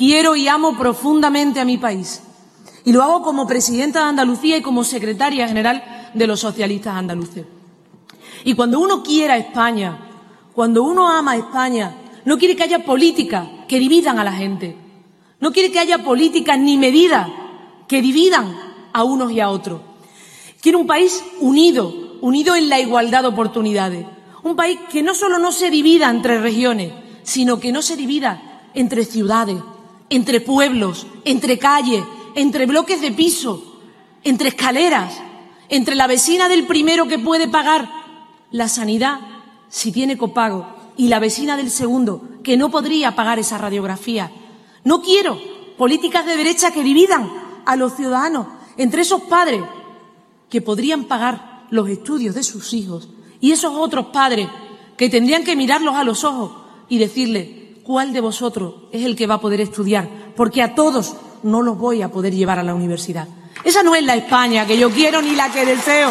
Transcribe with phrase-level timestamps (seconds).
[0.00, 2.22] Quiero y amo profundamente a mi país.
[2.86, 7.44] Y lo hago como presidenta de Andalucía y como secretaria general de los socialistas andaluces.
[8.44, 9.98] Y cuando uno quiera España,
[10.54, 11.94] cuando uno ama a España,
[12.24, 14.74] no quiere que haya políticas que dividan a la gente.
[15.38, 17.28] No quiere que haya políticas ni medidas
[17.86, 18.56] que dividan
[18.94, 19.82] a unos y a otros.
[20.62, 24.06] Quiere un país unido, unido en la igualdad de oportunidades.
[24.44, 26.90] Un país que no solo no se divida entre regiones,
[27.22, 29.58] sino que no se divida entre ciudades,
[30.10, 33.80] entre pueblos, entre calles, entre bloques de piso,
[34.24, 35.14] entre escaleras,
[35.68, 37.88] entre la vecina del primero que puede pagar
[38.50, 39.20] la sanidad
[39.68, 44.30] si tiene copago y la vecina del segundo que no podría pagar esa radiografía.
[44.84, 45.40] No quiero
[45.78, 47.30] políticas de derecha que dividan
[47.64, 49.62] a los ciudadanos entre esos padres
[50.50, 53.08] que podrían pagar los estudios de sus hijos
[53.40, 54.48] y esos otros padres
[54.96, 56.52] que tendrían que mirarlos a los ojos
[56.88, 61.14] y decirle cuál de vosotros es el que va a poder estudiar, porque a todos
[61.42, 63.28] no los voy a poder llevar a la universidad.
[63.64, 66.10] Esa no es la España que yo quiero ni la que deseo.